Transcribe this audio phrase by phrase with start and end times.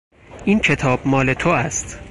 [0.45, 1.99] این کتاب مال تو است.